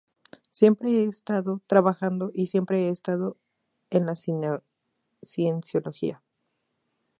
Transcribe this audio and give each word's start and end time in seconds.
Siempre 0.49 0.89
he 0.93 1.03
estado 1.03 1.61
trabajando 1.67 2.31
y 2.33 2.47
siempre 2.47 2.87
he 2.87 2.89
estado 2.89 3.37
en 3.91 4.07
la 4.07 4.15
Cienciología. 4.15 6.23